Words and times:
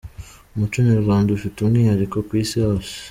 umuco 0.53 0.77
nyarwanda 0.87 1.29
ufite 1.37 1.57
umwihariko 1.59 2.17
kwisi 2.27 2.55
hose 2.65 2.93